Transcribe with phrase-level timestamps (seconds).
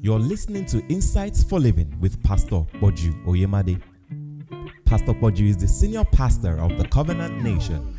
[0.00, 3.82] You're listening to Insights for Living with Pastor Poju Oyemade.
[4.84, 7.94] Pastor Poju is the senior pastor of the Covenant Nation.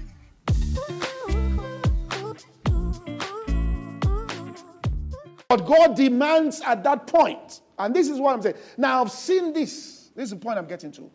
[5.47, 8.55] But God demands at that point, and this is what I'm saying.
[8.77, 10.11] Now, I've seen this.
[10.16, 11.09] This is the point I'm getting to.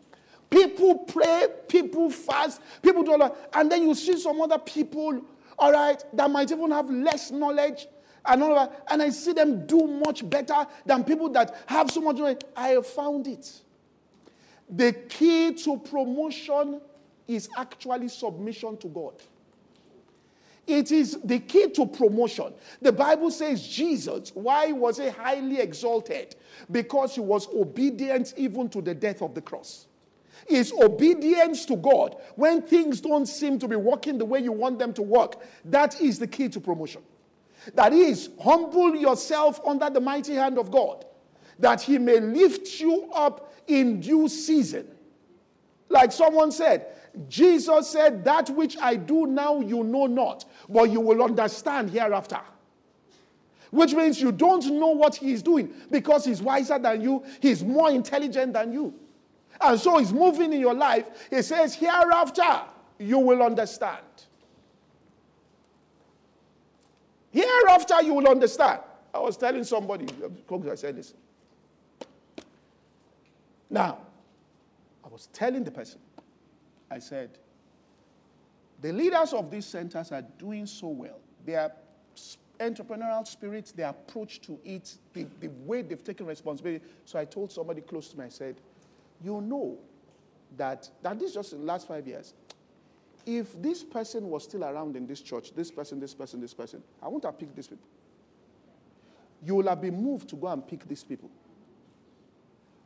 [0.49, 5.21] People pray, people fast, people do all that, and then you see some other people,
[5.57, 7.87] all right, that might even have less knowledge
[8.27, 12.01] and all that, and I see them do much better than people that have so
[12.01, 12.41] much knowledge.
[12.55, 13.51] I have found it.
[14.69, 16.81] The key to promotion
[17.27, 19.13] is actually submission to God.
[20.67, 22.53] It is the key to promotion.
[22.81, 26.35] The Bible says Jesus, why was he highly exalted?
[26.71, 29.85] Because he was obedient even to the death of the cross.
[30.47, 34.79] Is obedience to God when things don't seem to be working the way you want
[34.79, 35.41] them to work.
[35.63, 37.01] That is the key to promotion.
[37.73, 41.05] That is, humble yourself under the mighty hand of God,
[41.59, 44.87] that he may lift you up in due season.
[45.89, 46.87] Like someone said,
[47.27, 52.41] Jesus said, That which I do now you know not, but you will understand hereafter.
[53.71, 57.63] Which means you don't know what he is doing because he's wiser than you, he's
[57.63, 58.93] more intelligent than you.
[59.59, 61.27] And so he's moving in your life.
[61.29, 62.61] He says, Hereafter
[62.99, 64.05] you will understand.
[67.35, 68.79] Hereafter you will understand.
[69.13, 70.07] I was telling somebody,
[70.71, 71.17] I said, Listen.
[73.69, 73.97] Now,
[75.03, 75.99] I was telling the person,
[76.89, 77.31] I said,
[78.81, 81.19] the leaders of these centers are doing so well.
[81.45, 81.73] Their
[82.57, 86.85] entrepreneurial spirit, their approach to it, the, the way they've taken responsibility.
[87.03, 88.55] So I told somebody close to me, I said,
[89.21, 89.77] You know
[90.55, 92.33] that, that this just in the last five years,
[93.25, 96.83] if this person was still around in this church, this person, this person, this person,
[97.01, 97.87] I wouldn't have picked these people.
[99.43, 101.29] You will have been moved to go and pick these people.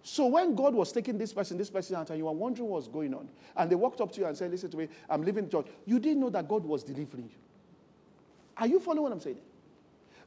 [0.01, 2.78] So when God was taking this person, this person out, and you were wondering what
[2.78, 5.23] was going on, and they walked up to you and said, Listen to me, I'm
[5.23, 7.38] leaving the church, you didn't know that God was delivering you.
[8.57, 9.39] Are you following what I'm saying?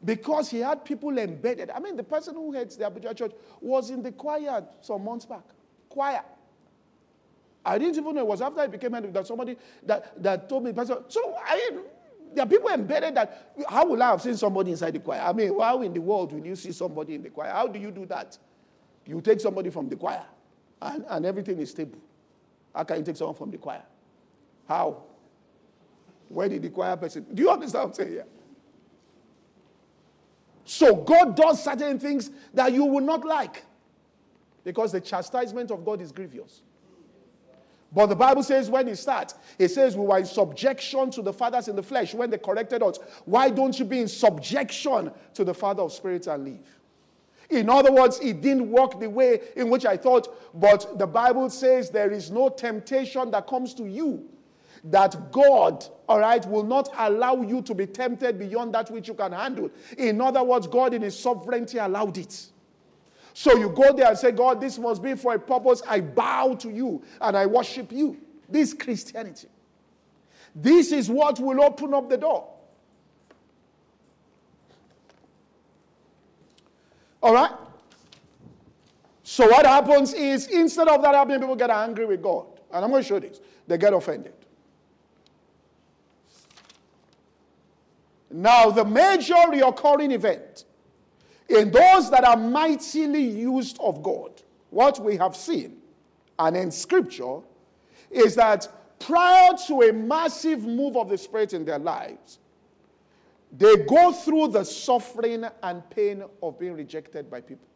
[0.04, 1.70] Because he had people embedded.
[1.70, 5.24] I mean, the person who heads the Abuja church was in the choir some months
[5.24, 5.44] back.
[5.88, 6.24] Choir.
[7.64, 10.64] I didn't even know it was after I became head that somebody that, that told
[10.64, 10.98] me, Pastor.
[11.08, 11.70] So I
[12.34, 15.20] there are people embedded that how will I have seen somebody inside the choir?
[15.20, 17.50] I mean, how in the world will you see somebody in the choir?
[17.50, 18.38] How do you do that?
[19.04, 20.24] You take somebody from the choir
[20.80, 21.98] and, and everything is stable.
[22.74, 23.82] How can you take someone from the choir?
[24.66, 25.02] How?
[26.28, 27.26] Where did the choir person?
[27.34, 28.26] Do you understand what I'm saying here?
[30.64, 33.64] So God does certain things that you will not like
[34.64, 36.62] because the chastisement of God is grievous.
[37.94, 41.32] But the Bible says when it starts, it says we were in subjection to the
[41.32, 42.98] fathers in the flesh when they corrected us.
[43.26, 46.78] Why don't you be in subjection to the Father of spirits and live?
[47.50, 51.50] In other words, it didn't work the way in which I thought, but the Bible
[51.50, 54.26] says there is no temptation that comes to you
[54.84, 59.14] that God, all right, will not allow you to be tempted beyond that which you
[59.14, 59.70] can handle.
[59.98, 62.46] In other words, God in His sovereignty allowed it.
[63.34, 65.82] So you go there and say, God, this must be for a purpose.
[65.88, 68.18] I bow to you and I worship you.
[68.48, 69.48] This Christianity.
[70.54, 72.48] This is what will open up the door.
[77.22, 77.52] All right?
[79.22, 82.46] So what happens is instead of that happening, people get angry with God.
[82.70, 83.40] And I'm going to show this.
[83.66, 84.34] They get offended.
[88.30, 90.64] Now, the major reoccurring event
[91.52, 94.30] in those that are mightily used of God,
[94.70, 95.76] what we have seen
[96.38, 97.38] and in scripture
[98.10, 98.68] is that
[98.98, 102.38] prior to a massive move of the Spirit in their lives,
[103.52, 107.66] they go through the suffering and pain of being rejected by people.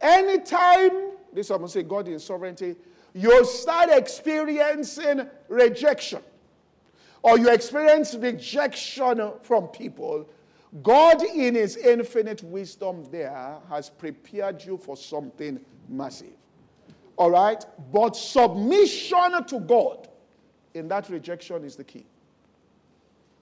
[0.00, 2.76] Anytime, this I'm going to say God in sovereignty,
[3.14, 6.20] you start experiencing rejection
[7.22, 10.28] or you experience rejection from people,
[10.82, 16.34] God, in His infinite wisdom, there has prepared you for something massive.
[17.16, 17.64] All right?
[17.92, 20.08] But submission to God
[20.74, 22.06] in that rejection is the key.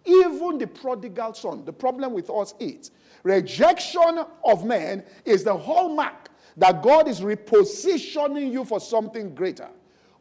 [0.05, 2.91] Even the prodigal son, the problem with us is
[3.23, 9.69] rejection of men is the hallmark that God is repositioning you for something greater.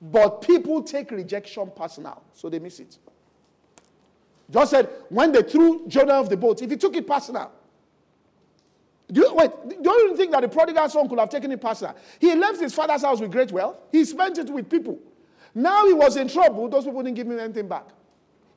[0.02, 2.98] But people take rejection personal, so they miss it.
[4.51, 7.51] Just said when they threw Jonah off the boat, if he took it personal,
[9.12, 9.51] do you, wait,
[9.81, 11.95] do you think that the prodigal son could have taken it personal?
[12.19, 13.77] He left his father's house with great wealth.
[13.92, 15.00] He spent it with people.
[15.53, 16.69] Now he was in trouble.
[16.69, 17.86] Those people didn't give him anything back.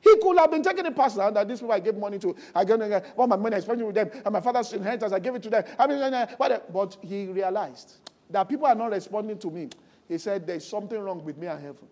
[0.01, 2.63] He could have been taking it personal that these people I gave money to, I
[2.63, 5.17] gave them all my money, I spent it with them, and my father's inheritance, I
[5.19, 5.63] gave it to them.
[5.79, 7.95] I mean, eh, eh, but he realized
[8.29, 9.69] that people are not responding to me.
[10.07, 11.87] He said, There's something wrong with me and heaven.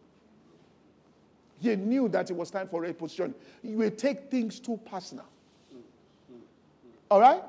[1.63, 3.33] He knew that it was time for reposition.
[3.63, 5.25] Will take things too personal.
[7.10, 7.42] All right?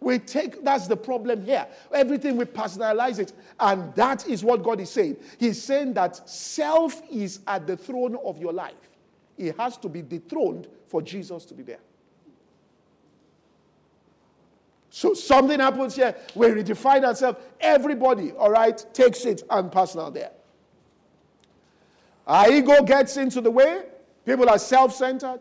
[0.00, 1.66] We take, that's the problem here.
[1.94, 3.32] Everything we personalize it.
[3.58, 5.16] And that is what God is saying.
[5.38, 8.74] He's saying that self is at the throne of your life.
[9.38, 11.80] It has to be dethroned for Jesus to be there.
[14.90, 16.14] So something happens here.
[16.34, 17.38] We redefine ourselves.
[17.58, 20.32] Everybody, all right, takes it and personal there.
[22.26, 23.84] Our ego gets into the way.
[24.24, 25.40] People are self centered.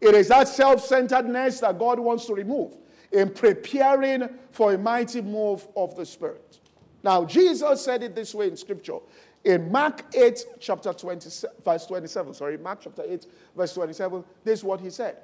[0.00, 2.76] It is that self centeredness that God wants to remove
[3.12, 6.60] in preparing for a mighty move of the Spirit.
[7.02, 8.98] Now, Jesus said it this way in Scripture.
[9.44, 11.30] In Mark 8, chapter 20,
[11.64, 15.16] verse 27, sorry, Mark chapter 8, verse 27, this is what he said.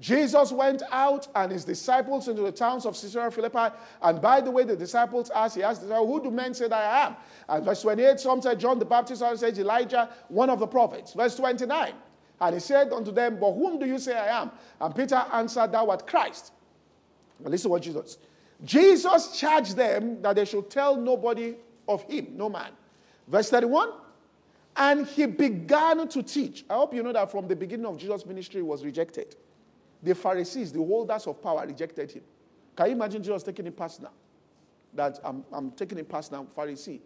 [0.00, 3.74] Jesus went out and his disciples into the towns of Caesarea Philippi.
[4.00, 7.06] And by the way, the disciples asked, he asked, Who do men say that I
[7.06, 7.16] am?
[7.46, 11.12] And verse 28, some said John the Baptist, others said Elijah, one of the prophets.
[11.12, 11.92] Verse 29,
[12.40, 14.50] and he said unto them, But whom do you say I am?
[14.80, 16.52] And Peter answered, Thou art Christ.
[17.38, 18.16] Now listen to what Jesus.
[18.64, 21.56] Jesus charged them that they should tell nobody
[21.86, 22.70] of him, no man.
[23.28, 23.90] Verse 31.
[24.76, 26.64] And he began to teach.
[26.70, 29.36] I hope you know that from the beginning of Jesus' ministry, he was rejected.
[30.02, 32.22] The Pharisees, the holders of power, rejected him.
[32.76, 34.12] Can you imagine Jesus taking it personal?
[34.94, 37.00] That I'm, I'm taking it personal, Pharisee.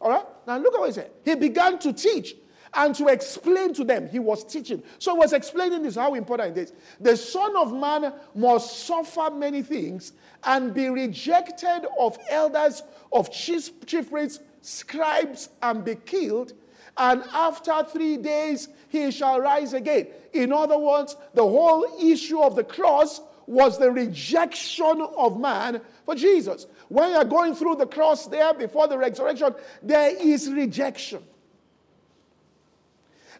[0.00, 0.24] All right?
[0.46, 1.10] Now look at what he said.
[1.24, 2.34] He began to teach
[2.74, 4.08] and to explain to them.
[4.08, 4.82] He was teaching.
[4.98, 6.72] So he was explaining this, how important it is.
[7.00, 10.12] The Son of Man must suffer many things
[10.44, 12.82] and be rejected of elders,
[13.12, 16.52] of chief, chief priests, scribes, and be killed.
[17.00, 20.08] And after three days, he shall rise again.
[20.34, 26.14] In other words, the whole issue of the cross was the rejection of man for
[26.14, 26.66] Jesus.
[26.88, 31.22] When you're going through the cross there before the resurrection, there is rejection.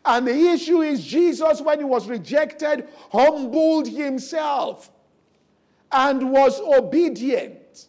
[0.07, 4.91] And the issue is Jesus, when he was rejected, humbled himself
[5.93, 7.89] and was obedient,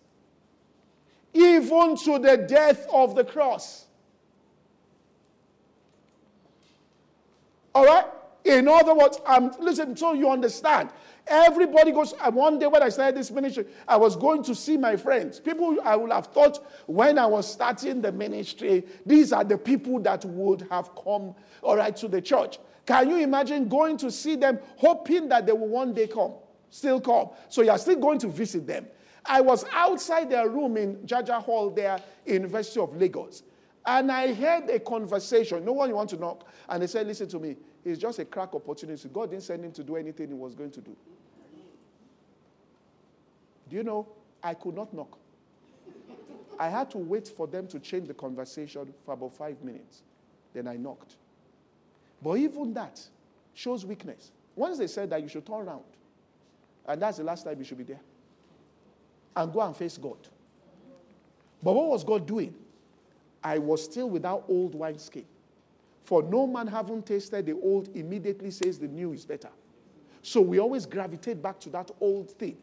[1.33, 3.85] even to the death of the cross.
[7.73, 8.05] All right?
[8.43, 10.89] In other words, um, listen, so you understand.
[11.27, 12.13] Everybody goes.
[12.19, 15.39] Uh, one day when I started this ministry, I was going to see my friends.
[15.39, 19.99] People I would have thought when I was starting the ministry, these are the people
[20.01, 22.57] that would have come, all right, to the church.
[22.87, 26.33] Can you imagine going to see them, hoping that they will one day come,
[26.71, 27.29] still come?
[27.47, 28.87] So you're still going to visit them.
[29.23, 33.43] I was outside their room in Jaja Hall there, University of Lagos.
[33.85, 35.65] And I heard a conversation.
[35.65, 36.47] No one want to knock.
[36.69, 37.57] And they said, Listen to me.
[37.83, 39.09] It's just a crack opportunity.
[39.09, 40.95] God didn't send him to do anything he was going to do.
[43.69, 44.07] Do you know?
[44.43, 45.17] I could not knock.
[46.59, 50.03] I had to wait for them to change the conversation for about five minutes.
[50.53, 51.15] Then I knocked.
[52.21, 53.01] But even that
[53.53, 54.31] shows weakness.
[54.55, 55.83] Once they said that you should turn around,
[56.85, 58.01] and that's the last time you should be there,
[59.35, 60.17] and go and face God.
[61.63, 62.53] But what was God doing?
[63.43, 65.25] I was still without old wineskin.
[66.03, 69.49] For no man having tasted the old immediately says the new is better.
[70.21, 72.57] So we always gravitate back to that old thing.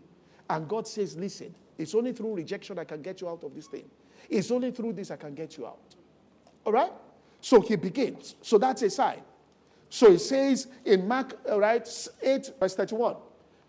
[0.49, 3.67] And God says, listen, it's only through rejection I can get you out of this
[3.67, 3.85] thing.
[4.29, 5.95] It's only through this I can get you out.
[6.65, 6.93] All right?
[7.41, 8.35] So he begins.
[8.43, 9.23] So that's a sign.
[9.91, 11.89] So he says in Mark, right,
[12.23, 13.17] 8, verse 31.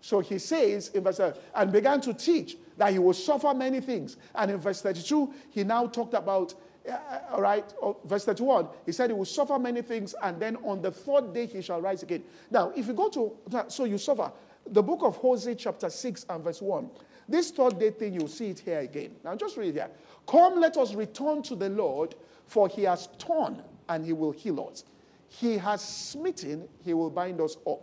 [0.01, 1.19] So he says in verse,
[1.55, 4.17] and began to teach that he will suffer many things.
[4.33, 6.53] And in verse 32, he now talked about
[7.31, 10.81] all right, oh, verse 31, he said he will suffer many things and then on
[10.81, 12.23] the third day he shall rise again.
[12.51, 13.33] Now, if you go to,
[13.67, 14.31] so you suffer,
[14.65, 16.89] the book of Hosea, chapter 6 and verse 1,
[17.27, 19.11] this third day thing, you'll see it here again.
[19.23, 19.89] Now, just read here.
[20.27, 22.15] Come, let us return to the Lord,
[22.45, 24.83] for he has torn and he will heal us.
[25.27, 27.81] He has smitten, he will bind us up.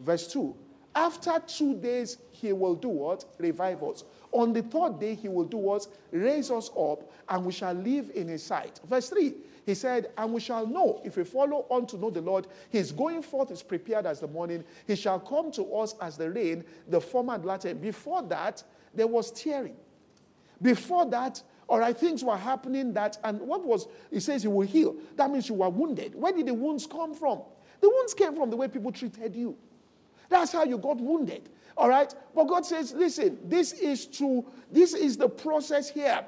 [0.00, 0.54] Verse 2,
[0.94, 3.24] after two days he will do what?
[3.38, 4.04] Revive us.
[4.32, 5.86] On the third day, he will do what?
[6.10, 8.80] Raise us up, and we shall live in his sight.
[8.84, 9.34] Verse 3,
[9.66, 12.92] he said, And we shall know, if we follow on to know the Lord, his
[12.92, 14.64] going forth is prepared as the morning.
[14.86, 17.74] He shall come to us as the rain, the former and latter.
[17.74, 18.62] Before that,
[18.94, 19.76] there was tearing.
[20.60, 24.66] Before that, all right, things were happening that, and what was, he says he will
[24.66, 24.96] heal.
[25.16, 26.14] That means you were wounded.
[26.14, 27.42] Where did the wounds come from?
[27.80, 29.56] The wounds came from the way people treated you.
[30.32, 31.48] That's how you got wounded.
[31.76, 32.12] All right?
[32.34, 34.44] But God says, listen, this is true.
[34.70, 36.24] this is the process here.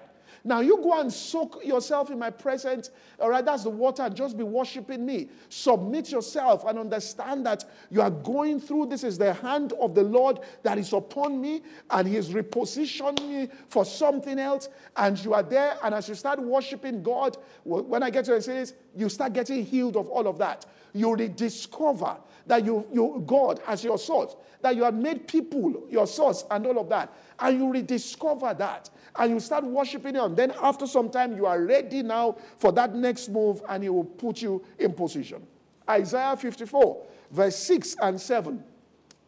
[0.46, 2.90] Now you go and soak yourself in my presence.
[3.18, 5.30] All right, that's the water, just be worshiping me.
[5.48, 10.02] Submit yourself and understand that you are going through this is the hand of the
[10.02, 14.68] Lord that is upon me, and He's repositioned me for something else.
[14.96, 18.42] And you are there, and as you start worshiping God, when I get to the
[18.42, 20.66] series, you start getting healed of all of that.
[20.92, 26.06] You rediscover that you, you God as your source, that you have made people your
[26.06, 27.12] source, and all of that.
[27.38, 30.35] And you rediscover that and you start worshiping Him.
[30.35, 34.05] Then, after some time, you are ready now for that next move, and He will
[34.05, 35.47] put you in position.
[35.88, 38.62] Isaiah 54, verse 6 and 7.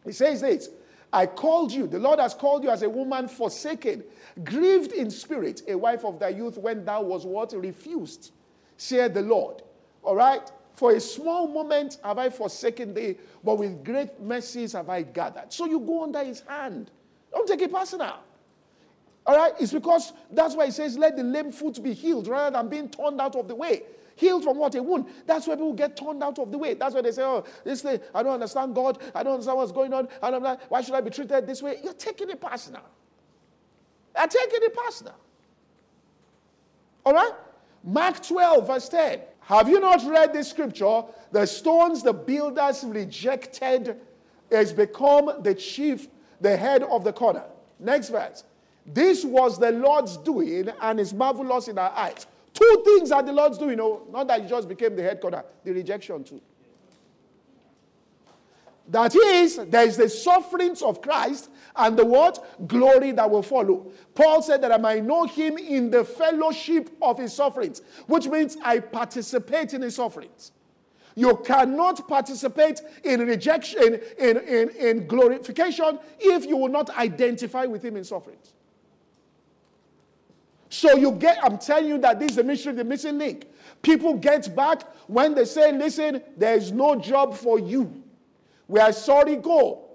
[0.03, 0.69] He says this
[1.11, 4.03] I called you, the Lord has called you as a woman forsaken,
[4.43, 7.53] grieved in spirit, a wife of thy youth, when thou was what?
[7.53, 8.31] Refused,
[8.75, 9.61] said the Lord.
[10.03, 10.51] All right?
[10.73, 15.51] For a small moment have I forsaken thee, but with great mercies have I gathered.
[15.51, 16.91] So you go under his hand.
[17.37, 18.15] Don't take it personal.
[19.23, 19.53] All right?
[19.59, 22.89] It's because that's why he says, let the lame foot be healed rather than being
[22.89, 23.83] turned out of the way.
[24.15, 24.73] Healed from what?
[24.73, 25.05] A wound.
[25.27, 26.73] That's why people get turned out of the way.
[26.73, 28.99] That's why they say, oh, this thing, I don't understand God.
[29.13, 30.07] I don't understand what's going on.
[30.23, 31.77] And I'm like, why should I be treated this way?
[31.83, 32.81] You're taking it personal.
[34.17, 35.15] You're taking it personal.
[37.05, 37.33] All right?
[37.83, 39.19] Mark 12, verse 10.
[39.41, 41.03] Have you not read this scripture?
[41.31, 43.95] The stones the builders rejected
[44.51, 46.07] has become the chief,
[46.41, 47.43] the head of the corner.
[47.79, 48.43] Next verse.
[48.85, 52.25] This was the Lord's doing and is marvelous in our eyes.
[52.53, 55.73] Two things that the Lord's doing, oh, not that he just became the headquarter, the
[55.73, 56.41] rejection too.
[58.89, 62.67] That is, there is the sufferings of Christ and the what?
[62.67, 63.91] Glory that will follow.
[64.15, 68.55] Paul said that I might know him in the fellowship of his sufferings, which means
[68.63, 70.53] I participate in his sufferings.
[71.17, 77.83] You cannot participate in rejection, in, in, in glorification, if you will not identify with
[77.83, 78.53] him in sufferings.
[80.69, 83.47] So you get, I'm telling you that this is the mystery, the missing link.
[83.81, 88.03] People get back when they say, listen, there is no job for you.
[88.67, 89.87] We are sorry, go.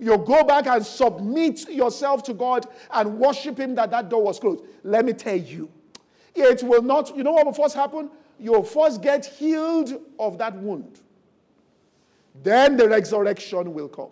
[0.00, 4.40] You go back and submit yourself to God and worship Him that that door was
[4.40, 4.64] closed.
[4.82, 5.70] Let me tell you,
[6.34, 8.10] it will not, you know what will first happen?
[8.38, 11.00] You'll first get healed of that wound.
[12.42, 14.10] Then the resurrection will come.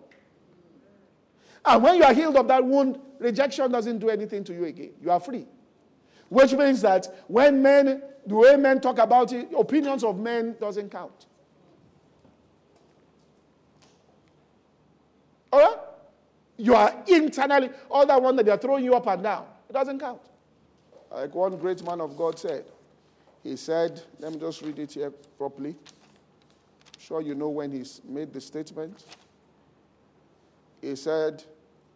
[1.63, 4.91] And when you are healed of that wound, rejection doesn't do anything to you again.
[5.01, 5.45] You are free.
[6.29, 10.89] Which means that when men, the way men talk about it, opinions of men doesn't
[10.91, 11.27] count.
[15.51, 15.77] All right?
[16.57, 19.99] You are internally, all that one that they're throwing you up and down, it doesn't
[19.99, 20.21] count.
[21.11, 22.65] Like one great man of God said,
[23.45, 25.69] he said, let me just read it here properly.
[25.69, 29.05] I'm sure you know when he's made the statement.
[30.81, 31.43] He said,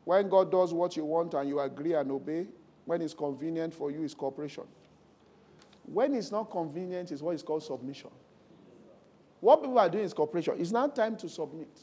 [0.06, 2.46] when God does what you want and you agree and obey,
[2.86, 4.66] when it's convenient for you, it's cooperation.
[5.86, 8.12] When it's not convenient, is what is called submission.
[9.40, 10.54] What people are doing is cooperation.
[10.60, 11.80] It's now time to submit.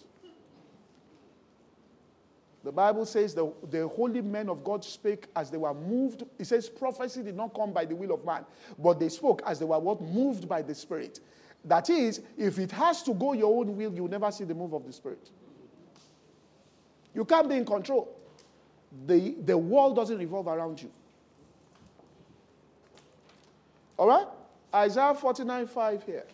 [2.66, 6.24] The Bible says the, the holy men of God spake as they were moved.
[6.36, 8.44] It says prophecy did not come by the will of man,
[8.76, 11.20] but they spoke as they were what moved by the Spirit.
[11.64, 14.72] That is, if it has to go your own will, you'll never see the move
[14.72, 15.30] of the Spirit.
[17.14, 18.16] You can't be in control
[19.06, 20.90] the, the world doesn't revolve around you.
[23.98, 24.26] All right?
[24.74, 26.24] Isaiah 49 5 here.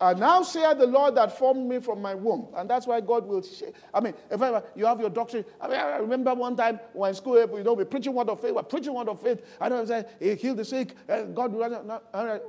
[0.00, 2.48] And now saith the Lord that formed me from my womb.
[2.56, 3.70] And that's why God will share.
[3.92, 5.44] I mean, if ever you have your doctrine.
[5.60, 8.54] I mean, I remember one time when school, you know, we're preaching word of faith,
[8.54, 9.44] we're preaching word of faith.
[9.60, 11.52] I don't say, he healed the sick, and God.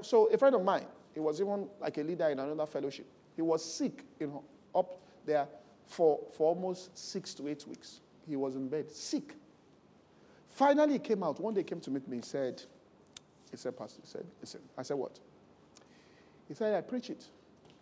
[0.01, 3.08] So a friend of mine, he was even like a leader in another fellowship.
[3.36, 4.44] He was sick, you know,
[4.75, 5.48] up there
[5.88, 9.36] for, for almost six to eight weeks he was in bed, sick.
[10.48, 11.39] Finally, he came out.
[11.39, 12.18] One day, he came to meet me.
[12.18, 12.62] He said,
[13.50, 14.62] he said, Pastor, he said, listen.
[14.77, 15.20] I said, what?
[16.48, 17.25] He said, I preach it.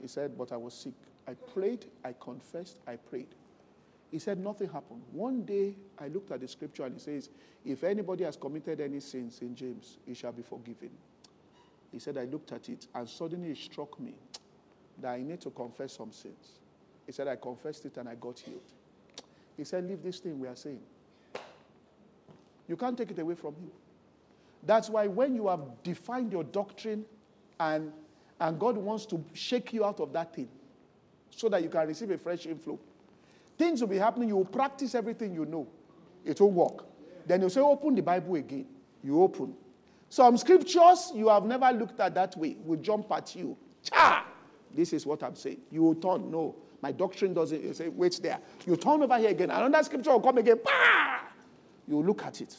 [0.01, 0.93] He said, but I was sick.
[1.27, 3.27] I prayed, I confessed, I prayed.
[4.11, 5.01] He said, nothing happened.
[5.11, 7.29] One day, I looked at the scripture and it says,
[7.65, 10.91] if anybody has committed any sins in James, he shall be forgiven.
[11.91, 14.13] He said, I looked at it and suddenly it struck me
[15.01, 16.59] that I need to confess some sins.
[17.05, 18.61] He said, I confessed it and I got healed.
[19.55, 20.81] He said, Leave this thing we are saying.
[22.67, 23.71] You can't take it away from him.
[24.63, 27.05] That's why when you have defined your doctrine
[27.59, 27.91] and,
[28.39, 30.47] and God wants to shake you out of that thing
[31.29, 32.79] so that you can receive a fresh inflow,
[33.57, 34.29] things will be happening.
[34.29, 35.67] You will practice everything you know.
[36.25, 36.85] It will work.
[37.25, 38.65] Then you say, Open the Bible again.
[39.03, 39.53] You open.
[40.09, 43.57] Some scriptures you have never looked at that way will jump at you.
[43.83, 44.25] Cha!
[44.73, 45.59] This is what I'm saying.
[45.71, 46.31] You will turn.
[46.31, 47.61] No, my doctrine doesn't.
[47.61, 48.39] You say, wait there.
[48.65, 49.49] You turn over here again.
[49.49, 50.59] Another scripture will come again.
[50.63, 51.19] Bah!
[51.87, 52.55] You look at it.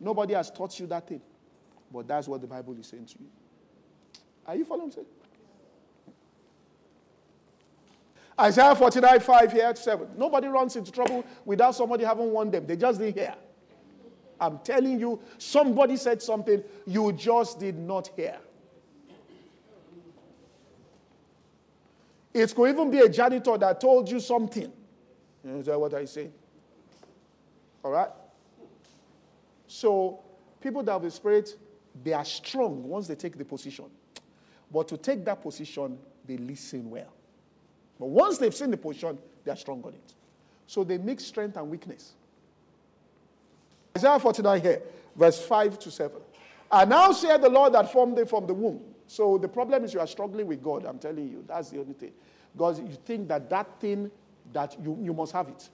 [0.00, 1.20] Nobody has taught you that thing.
[1.92, 3.26] But that's what the Bible is saying to you.
[4.48, 5.02] Are you following me?
[8.40, 10.08] Isaiah 49, 5 here, 7.
[10.16, 12.66] Nobody runs into trouble without somebody having warned them.
[12.66, 13.34] They just didn't hear.
[14.40, 18.38] I'm telling you, somebody said something you just did not hear.
[22.32, 24.72] It could even be a janitor that told you something.
[25.44, 26.30] You know what I say?
[27.82, 28.10] All right?
[29.66, 30.20] So,
[30.60, 31.56] people that have the spirit,
[32.02, 33.86] they are strong once they take the position.
[34.70, 37.12] But to take that position, they listen well.
[37.98, 40.14] But once they've seen the position, they are strong on it.
[40.66, 42.12] So they mix strength and weakness.
[43.96, 44.82] Isaiah 49 here,
[45.16, 46.20] verse 5 to 7.
[46.70, 48.80] And now say the Lord that formed thee from the womb.
[49.06, 50.84] So the problem is you are struggling with God.
[50.84, 51.42] I'm telling you.
[51.48, 52.12] That's the only thing.
[52.52, 54.10] Because you think that that thing,
[54.52, 55.68] that you, you must have it.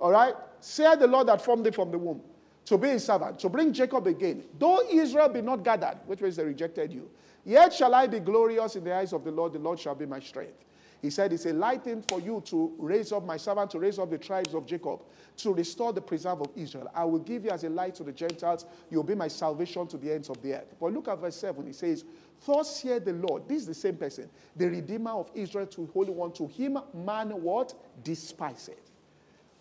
[0.00, 0.34] All right?
[0.60, 2.20] Say the Lord that formed thee from the womb
[2.64, 4.44] to be his servant, to bring Jacob again.
[4.58, 7.10] Though Israel be not gathered, which means they rejected you,
[7.44, 9.52] yet shall I be glorious in the eyes of the Lord.
[9.52, 10.64] The Lord shall be my strength.
[11.02, 13.98] He said, It's a light thing for you to raise up my servant, to raise
[13.98, 15.00] up the tribes of Jacob,
[15.38, 16.88] to restore the preserve of Israel.
[16.94, 18.66] I will give you as a light to the Gentiles.
[18.88, 20.76] You'll be my salvation to the ends of the earth.
[20.80, 21.66] But look at verse 7.
[21.66, 22.04] He says,
[22.46, 23.48] Thus hear the Lord.
[23.48, 26.30] This is the same person, the Redeemer of Israel to the Holy One.
[26.32, 27.74] To him, man what?
[28.04, 28.92] Despiseth.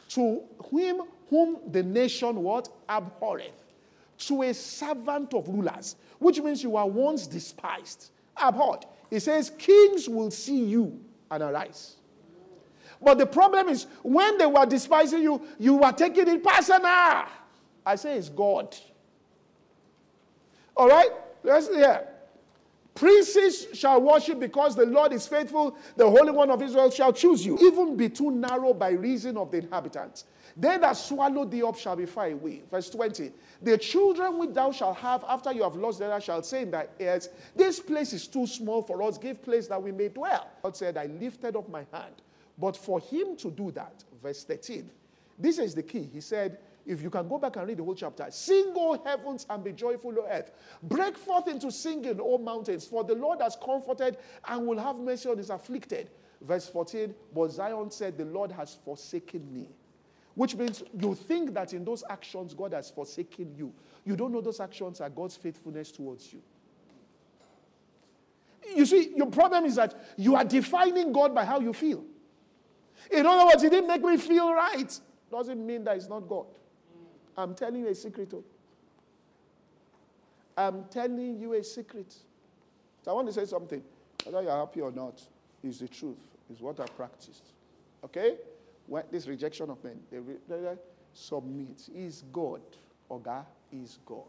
[0.10, 2.70] To him, whom the nation what?
[2.88, 3.61] Abhorreth.
[4.28, 8.86] To a servant of rulers, which means you are once despised, abhorred.
[9.10, 11.00] He says, Kings will see you
[11.30, 11.96] and arise.
[13.01, 17.25] But the problem is, when they were despising you, you were taking it personal.
[17.84, 18.77] I say it's God.
[20.77, 21.10] All right?
[21.44, 22.07] Let's hear.
[22.94, 25.75] Princes shall worship because the Lord is faithful.
[25.96, 27.57] The Holy One of Israel shall choose you.
[27.60, 30.25] Even be too narrow by reason of the inhabitants.
[30.57, 32.64] They that swallow thee up shall be far away.
[32.70, 33.31] Verse 20.
[33.61, 36.87] The children which thou shalt have after you have lost them shall say in thy
[37.00, 39.18] ears, This place is too small for us.
[39.18, 40.50] Give place that we may dwell.
[40.64, 42.16] God said, I lifted up my hand.
[42.57, 44.90] But for him to do that, verse 13,
[45.40, 46.09] this is the key.
[46.14, 49.46] He said, if you can go back and read the whole chapter, sing, O heavens,
[49.50, 50.51] and be joyful, O earth.
[50.83, 55.29] Break forth into singing, O mountains, for the Lord has comforted and will have mercy
[55.29, 56.09] on his afflicted.
[56.42, 59.70] Verse 14, but Zion said, The Lord has forsaken me.
[60.42, 63.72] Which means you think that in those actions God has forsaken you.
[64.04, 66.42] You don't know those actions are God's faithfulness towards you.
[68.75, 72.04] You see, your problem is that you are defining God by how you feel.
[73.12, 75.00] In other words, He didn't make me feel right.
[75.30, 76.48] Doesn't mean that it's not God.
[77.38, 78.34] I'm telling you a secret.
[78.34, 78.44] Oh.
[80.58, 82.16] I'm telling you a secret.
[83.04, 83.84] So I want to say something.
[84.24, 85.22] Whether you're happy or not,
[85.64, 86.18] is the truth,
[86.51, 87.54] is what I practiced.
[88.04, 88.38] Okay?
[89.12, 90.75] This rejection of men, they, they
[91.14, 91.90] submit.
[91.94, 92.62] Is God.
[93.10, 94.25] Oga is God.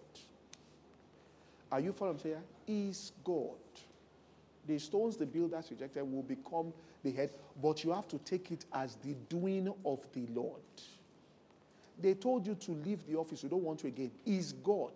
[1.71, 2.43] Are you following here?
[2.67, 3.57] Is God.
[4.67, 6.73] The stones the builders rejected will become
[7.03, 10.61] the head, but you have to take it as the doing of the Lord.
[12.01, 14.11] They told you to leave the office, you don't want to again.
[14.25, 14.93] Is God.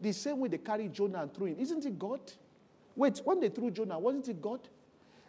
[0.00, 1.56] The same way they carried Jonah and threw him.
[1.58, 2.20] Isn't it God?
[2.96, 4.60] Wait, when they threw Jonah, wasn't it God?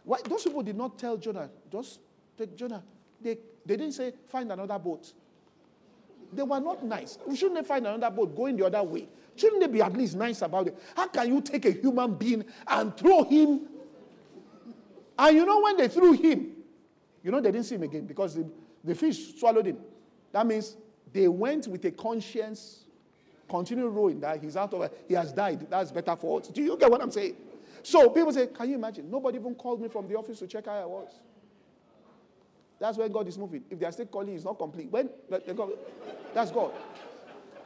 [0.03, 1.99] Why, those people did not tell Jonah, just
[2.37, 2.83] take Jonah,
[3.25, 5.11] they, they didn't say, find another boat.
[6.31, 7.17] They were not nice.
[7.33, 9.07] Shouldn't they find another boat going the other way?
[9.35, 10.77] Shouldn't they be at least nice about it?
[10.95, 13.61] How can you take a human being and throw him?
[15.17, 16.51] And you know when they threw him,
[17.23, 18.45] you know they didn't see him again because the,
[18.83, 19.77] the fish swallowed him.
[20.31, 20.77] That means
[21.11, 22.85] they went with a conscience,
[23.49, 25.05] continue rowing that he's out of it.
[25.07, 25.67] He has died.
[25.69, 26.49] That's better for us.
[26.49, 27.35] Do you get what I'm saying?
[27.81, 29.09] So people say, can you imagine?
[29.09, 31.19] Nobody even called me from the office to check how I was.
[32.85, 33.63] That's when God is moving.
[33.67, 34.91] If they are still calling, it's not complete.
[34.91, 36.71] When that's God.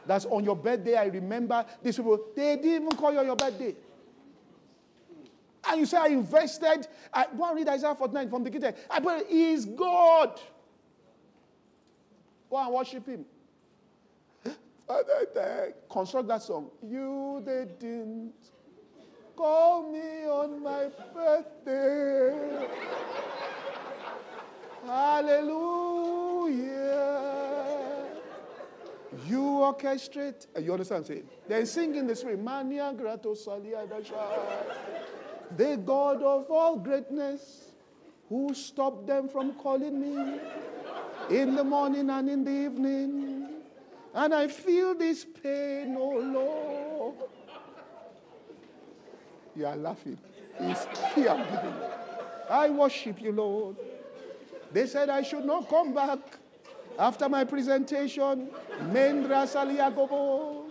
[0.06, 0.96] That's on your birthday.
[0.96, 3.76] I remember these people, they didn't even call you on your birthday.
[5.68, 6.88] And you say, I invested.
[7.12, 8.72] I, go and read Isaiah 49 from the kitchen.
[8.88, 10.40] I put is God.
[12.48, 13.26] Go and worship Him.
[15.90, 16.70] Construct that song.
[16.82, 18.32] You they didn't
[19.36, 22.68] call me on my birthday.
[24.86, 26.70] Hallelujah.
[29.26, 30.46] You orchestrate.
[30.56, 31.28] Uh, you understand what I'm saying?
[31.48, 32.40] Then sing in the spirit.
[32.40, 33.86] Mania grato salia
[35.56, 37.70] The God of all greatness
[38.28, 40.38] who stopped them from calling me
[41.30, 43.48] in the morning and in the evening.
[44.14, 47.14] And I feel this pain, oh Lord.
[49.56, 50.18] You are laughing.
[50.58, 51.74] It's key I'm giving.
[52.48, 53.76] I worship you, Lord.
[54.72, 56.18] They said I should not come back
[56.98, 58.50] after my presentation.
[58.92, 60.70] Mendra Saliagobo.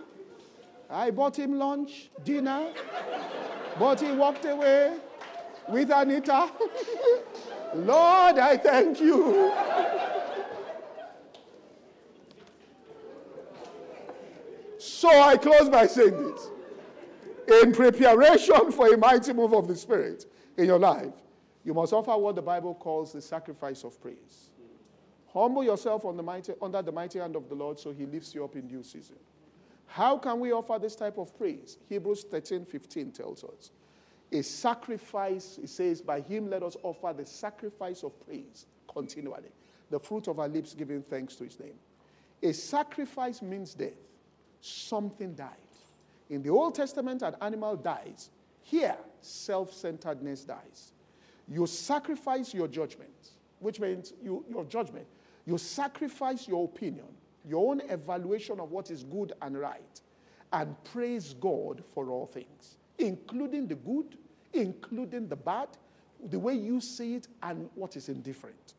[0.88, 2.72] I bought him lunch, dinner,
[3.78, 4.96] but he walked away
[5.68, 6.50] with Anita.
[7.74, 9.52] Lord, I thank you.
[15.00, 16.50] so I close by saying this.
[17.62, 21.14] In preparation for a mighty move of the Spirit in your life,
[21.64, 24.50] you must offer what the Bible calls the sacrifice of praise.
[25.32, 28.44] Humble yourself the mighty, under the mighty hand of the Lord so he lifts you
[28.44, 29.16] up in due season.
[29.86, 31.78] How can we offer this type of praise?
[31.88, 33.70] Hebrews 13 15 tells us.
[34.32, 39.50] A sacrifice, it says, by him let us offer the sacrifice of praise continually,
[39.90, 41.74] the fruit of our lips giving thanks to his name.
[42.42, 43.90] A sacrifice means death.
[44.60, 45.56] Something died.
[46.28, 48.30] In the Old Testament, an animal dies.
[48.62, 50.92] Here, self centeredness dies.
[51.50, 55.06] You sacrifice your judgment, which means you, your judgment.
[55.44, 57.06] You sacrifice your opinion,
[57.44, 60.00] your own evaluation of what is good and right,
[60.52, 64.16] and praise God for all things, including the good,
[64.52, 65.68] including the bad,
[66.28, 68.74] the way you see it, and what is indifferent.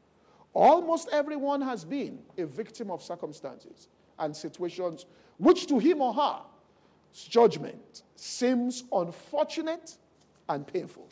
[0.54, 5.06] Almost everyone has been a victim of circumstances and situations
[5.38, 6.42] which to him or her
[7.14, 9.98] judgment seems unfortunate
[10.48, 11.08] and painful.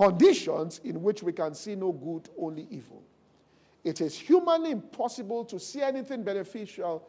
[0.00, 3.02] Conditions in which we can see no good, only evil.
[3.84, 7.06] It is humanly impossible to see anything beneficial,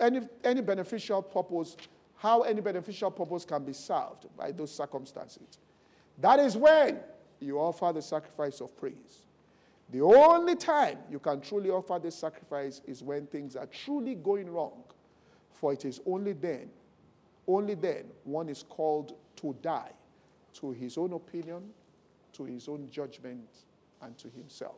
[0.00, 1.76] any, any beneficial purpose,
[2.16, 5.60] how any beneficial purpose can be served by those circumstances.
[6.18, 6.98] That is when
[7.38, 9.26] you offer the sacrifice of praise.
[9.90, 14.50] The only time you can truly offer this sacrifice is when things are truly going
[14.50, 14.82] wrong.
[15.52, 16.68] For it is only then,
[17.46, 19.92] only then, one is called to die
[20.54, 21.70] to his own opinion,
[22.34, 23.48] to his own judgment,
[24.02, 24.76] and to himself.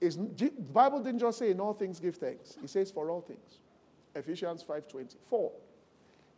[0.00, 2.56] The Bible didn't just say in all things give thanks.
[2.62, 3.58] It says for all things.
[4.14, 5.50] Ephesians 5.24.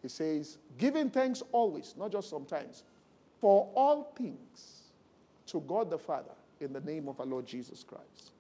[0.03, 2.85] It says, giving thanks always, not just sometimes,
[3.39, 4.93] for all things
[5.47, 8.33] to God the Father in the name of our Lord Jesus Christ.